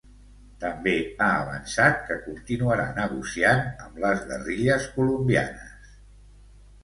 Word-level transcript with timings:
També 0.61 0.93
ha 1.23 1.27
avançat 1.41 1.99
que 2.07 2.15
continuarà 2.23 2.87
negociant 2.95 3.61
amb 3.87 4.01
les 4.05 4.25
guerrilles 4.31 4.87
colombianes. 4.97 5.93